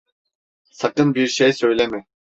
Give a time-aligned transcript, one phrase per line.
[0.71, 2.05] Sakın bir şey söyleme.